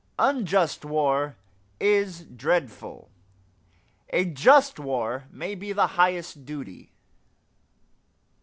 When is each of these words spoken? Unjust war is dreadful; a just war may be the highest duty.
Unjust 0.17 0.83
war 0.83 1.35
is 1.79 2.23
dreadful; 2.25 3.11
a 4.09 4.25
just 4.25 4.79
war 4.79 5.25
may 5.29 5.53
be 5.53 5.71
the 5.73 5.85
highest 5.93 6.43
duty. 6.43 6.89